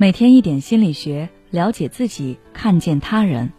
[0.00, 3.52] 每天一点心理学，了解自己，看见他人。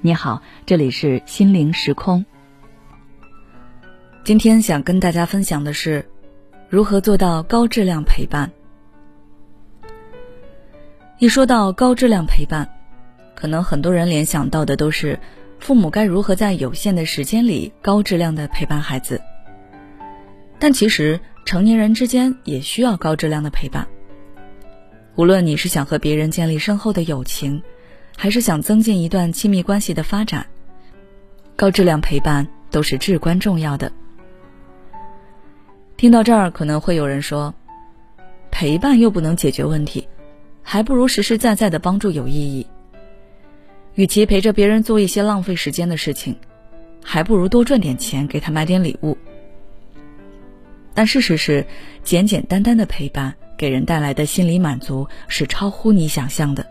[0.00, 2.24] 你好，这里是心灵时空。
[4.24, 6.08] 今天想跟大家分享的是，
[6.70, 8.50] 如何做到高质量陪伴。
[11.18, 12.66] 一说到高质量陪伴，
[13.34, 15.20] 可能很多人联想到的都是
[15.58, 19.20] 父母该如何在有限的时间里高质量的陪伴孩子。
[20.58, 23.86] 但其实，成年人之间也需要高质量的陪伴。
[25.18, 27.60] 无论你是想和别人建立深厚的友情，
[28.16, 30.46] 还是想增进一段亲密关系的发展，
[31.56, 33.90] 高质量陪伴都是至关重要的。
[35.96, 37.52] 听到这儿，可能会有人说，
[38.52, 40.06] 陪伴又不能解决问题，
[40.62, 42.64] 还不如实实在在的帮助有意义。
[43.94, 46.36] 与其陪着别人做一些浪费时间的事情，
[47.02, 49.18] 还不如多赚点钱给他买点礼物。
[50.94, 51.66] 但事实是，
[52.04, 53.34] 简简单单的陪伴。
[53.58, 56.64] 给人带来的心理满足是超乎你想象的。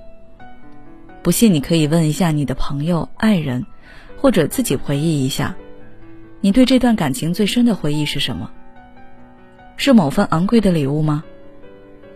[1.22, 3.66] 不信，你可以问一下你的朋友、爱人，
[4.18, 5.54] 或者自己回忆一下，
[6.40, 8.50] 你对这段感情最深的回忆是什么？
[9.76, 11.24] 是某份昂贵的礼物吗？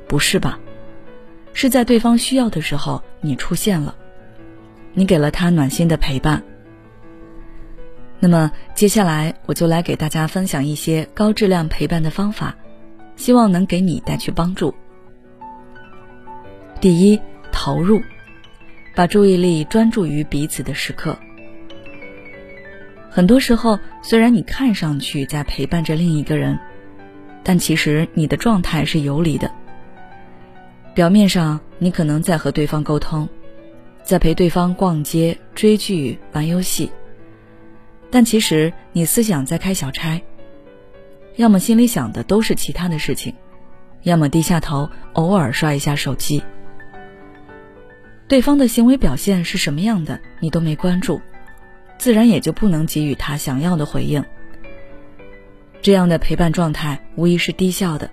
[0.07, 0.57] 不是吧？
[1.53, 3.93] 是在对方需要的时候你出现了，
[4.93, 6.41] 你给了他暖心的陪伴。
[8.21, 12.55] 那么接下来我就来给大家分享一些高质量陪伴的方法。
[13.21, 14.73] 希望能给你带去帮助。
[16.79, 18.01] 第一，投入，
[18.95, 21.15] 把注意力专注于彼此的时刻。
[23.11, 26.57] 很多时候，虽然你看上去在陪伴着另一个人，
[27.43, 29.51] 但其实你的状态是游离的。
[30.95, 33.29] 表面上，你可能在和对方沟通，
[34.01, 36.89] 在陪对方逛街、追剧、玩游戏，
[38.09, 40.19] 但其实你思想在开小差。
[41.35, 43.33] 要么心里想的都是其他的事情，
[44.03, 46.43] 要么低下头偶尔刷一下手机。
[48.27, 51.19] 对方的行为表现是什么样的，你都没关注，
[51.97, 54.23] 自然也就不能给予他想要的回应。
[55.81, 58.09] 这样的陪伴状态无疑是低效的，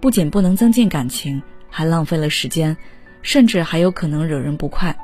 [0.00, 2.76] 不仅不能增进感情，还浪费了时间，
[3.22, 4.96] 甚至还有可能惹人不快。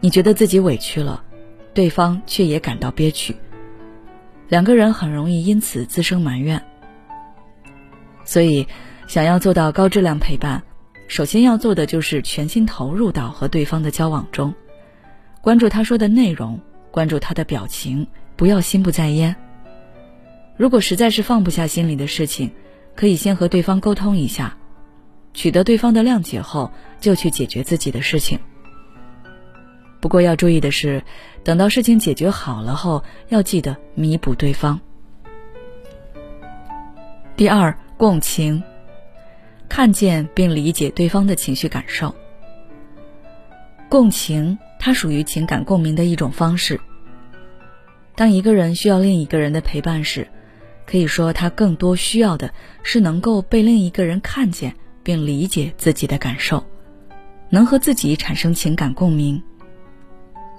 [0.00, 1.22] 你觉得自己委屈了，
[1.72, 3.36] 对方却也感到憋屈。
[4.50, 6.60] 两个人很容易因此滋生埋怨，
[8.24, 8.66] 所以
[9.06, 10.60] 想要做到高质量陪伴，
[11.06, 14.52] 首先要做的就是全心投入到和对方的交往中，
[15.40, 19.36] 关注他说的内容，关注他的表情，不要心不在焉。
[20.56, 22.50] 如果实在是放不下心里的事情，
[22.96, 24.58] 可以先和对方沟通一下，
[25.32, 28.40] 取得对方的谅解后，就去解决自己的事情。
[30.00, 31.02] 不过要注意的是，
[31.44, 34.80] 等到事情解决好了后，要记得弥补对方。
[37.36, 38.62] 第二，共情，
[39.68, 42.14] 看见并理解对方的情绪感受。
[43.88, 46.80] 共情，它属于情感共鸣的一种方式。
[48.14, 50.28] 当一个人需要另一个人的陪伴时，
[50.86, 56.64] 可以说他更多需要的是能够被另一个人看见并理解自己的感受，
[57.48, 59.42] 能和自己产生情感共鸣。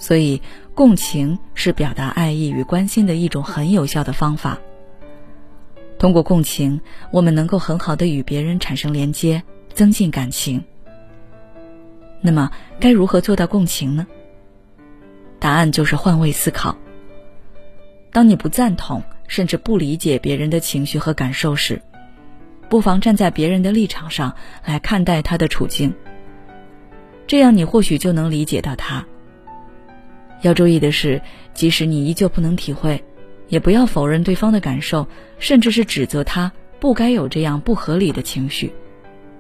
[0.01, 0.41] 所以，
[0.73, 4.57] 共情是表达爱意与关心的一种很有效的方法。
[5.99, 6.81] 通过共情，
[7.11, 9.43] 我们能够很好的与别人产生连接，
[9.75, 10.63] 增进感情。
[12.19, 14.07] 那么，该如何做到共情呢？
[15.37, 16.75] 答案就是换位思考。
[18.11, 21.79] 当你不赞同甚至不理解别人的情绪和感受时，
[22.69, 24.33] 不妨站在别人的立场上
[24.65, 25.93] 来看待他的处境。
[27.27, 29.05] 这样，你或许就能理解到他。
[30.41, 31.21] 要注意的是，
[31.53, 33.03] 即使你依旧不能体会，
[33.47, 35.07] 也不要否认对方的感受，
[35.39, 38.73] 甚至是指责他不该有这样不合理的情绪。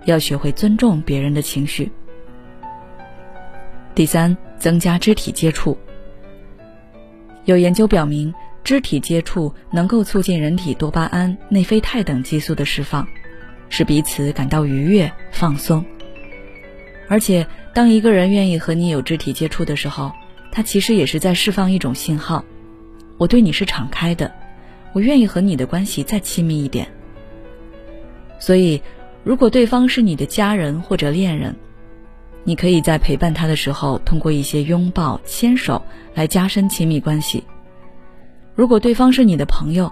[0.05, 1.91] 要学会尊重别人的情绪。
[3.93, 5.77] 第三，增加肢体接触。
[7.45, 8.33] 有研究表明，
[8.63, 13.07] 肢体接触能够促进人体多巴胺、内啡肽等激素的释放，
[13.69, 15.83] 使彼此感到愉悦、放松。
[17.07, 20.11] 而且，当一个人愿意和你有肢体接触的时候，
[20.51, 22.43] 他其实也是在释放一种信号，
[23.17, 24.29] 我对你是敞开的，
[24.91, 26.85] 我愿意和你的关系再亲密一点。
[28.37, 28.81] 所以，
[29.23, 31.55] 如果对方是你的家人或者恋人，
[32.43, 35.81] 你可以在陪伴他的时候，通过一些拥抱、牵手
[36.13, 37.43] 来加深亲密关系。
[38.53, 39.89] 如果对方是你的朋友，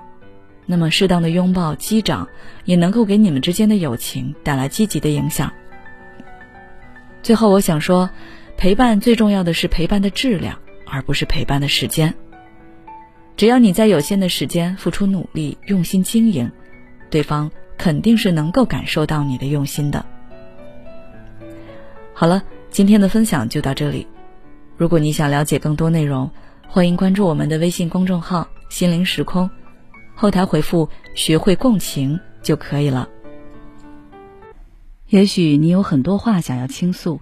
[0.65, 2.27] 那么适当的拥抱、击掌
[2.65, 5.49] 也能够给你们之间的友情带来积极的影响。
[7.23, 8.09] 最后，我想说。
[8.59, 12.13] 陪伴最重要的是陪伴的质量，而不是陪伴的时间。
[13.37, 16.51] 只要你在有限的时间付出努力、用心经营，
[17.09, 20.05] 对方肯定是能够感受到你的用心的。
[22.13, 24.05] 好了，今天的分享就到这里。
[24.75, 26.29] 如果你想了解更多内容，
[26.67, 29.49] 欢迎关注我们的微信公众号“心灵时空”，
[30.13, 33.07] 后台回复“学会共情”就可以了。
[35.07, 37.21] 也许你有很多话想要倾诉，